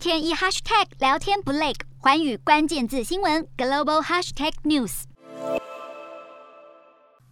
[0.00, 5.02] 天一 hashtag 聊天不累，寰宇关键字新闻 global hashtag news。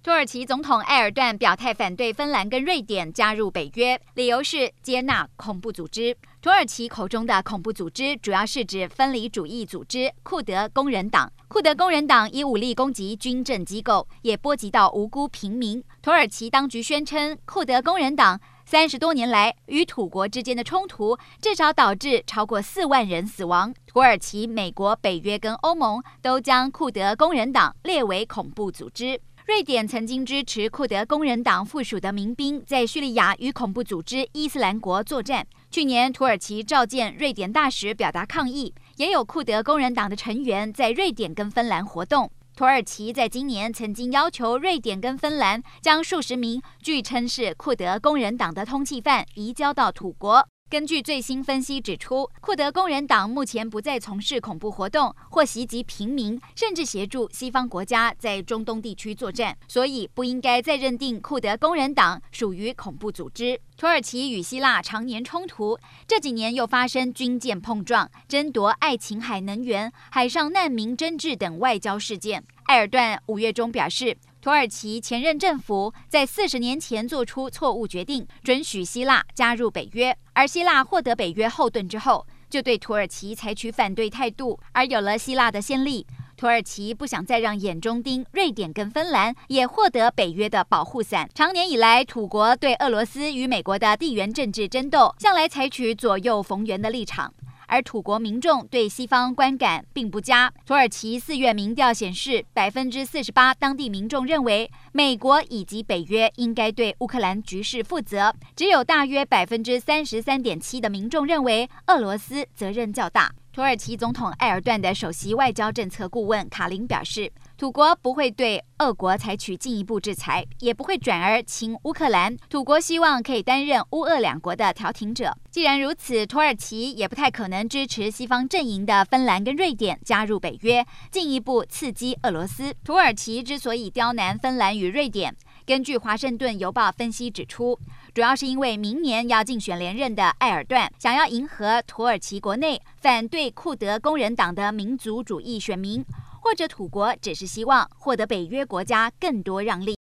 [0.00, 6.16] 土耳其总统埃尔段表态反对芬兰跟瑞典加入北约，理由是接纳恐怖组织。
[6.40, 11.32] 土耳其口中的恐怖组织，主要是指分离主义组织库德工人党。
[11.48, 15.82] 库德工人党以武力攻击军政机构，也波及到无辜平民。
[16.00, 18.40] 土耳其当局宣称，库德工人党
[18.72, 23.70] 三十多年来与土国之间的冲突，至少导致超过四万人死亡。
[23.86, 29.20] 土耳其、美国、北约跟欧盟都将库德工人党列为恐怖组织。
[29.44, 35.46] 瑞典曾经支持库德工人党附属的民兵在叙利亚与恐怖组织伊斯兰国作战。
[35.70, 42.32] 去年，土耳其召见瑞典大使表达抗议，也有库德工人党的成员在瑞典跟芬兰活动。
[42.54, 50.51] 土耳其在今年曾经要求瑞典跟芬兰将数十名据称是库德工人党的通缉犯移交到土国。
[50.72, 63.60] 根据最新分析指出，库德工人党目前不再从事恐怖活动或袭击平民，甚至协助西方国家在中东地区作战，所以不应该再认定库德工人党属于恐怖组织。
[63.76, 72.42] 土耳其与希腊常年冲突，这几年又发生军舰碰撞、争夺爱琴海能源、海上难民争执等外交事件。
[72.68, 84.58] 埃尔段五月中表示，土耳其前任政府在四十年前做出错误决定，准许希腊加入北约，而希腊获得北约后盾之后，就对土耳其采取反对态度。
[84.72, 86.04] 而有了希腊的先例，
[86.36, 91.30] 土耳其不想再让眼中钉瑞典跟芬兰也获得北约的保护伞。
[91.32, 97.32] 长年以来，土国对俄罗斯与美国的地缘政治争斗，向来采取左右逢源的立场。
[97.72, 100.52] 而土国民众对西方观感并不佳。
[100.66, 113.32] 土耳其四月民调显示，百分之四十八当地民众认为美国以及北约应该对乌克兰局势负责，只有大约百分之三十三点七的民众认为俄罗斯责任较大。
[113.54, 122.36] 土耳其总统埃尔段的首席外交政策顾问卡林表示，土国不会对俄国采取进一步制裁，也不会转而亲乌克兰。
[122.50, 125.36] 土国希望可以担任乌俄两国的调停者。
[125.50, 132.74] 既然如此，土耳其也不太可能支持西方阵营的芬兰跟瑞典加入北约，进一步刺激俄罗斯。
[132.82, 137.78] 土耳其之所以刁难芬兰与瑞典，根据《华盛顿邮报》分析指出，
[138.12, 146.04] 主要是因为明年要竞选连任的埃尔段想要迎合土耳其国内反对库德工人党的民族主义选民，
[146.42, 149.94] 或者土国只是希望获得北约国家更多让利。